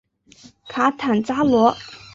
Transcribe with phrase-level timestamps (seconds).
[0.67, 1.77] 卡坦扎罗。